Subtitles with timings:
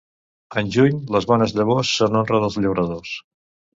[0.61, 3.13] En juny, les bones llavors, són honra dels llauradors.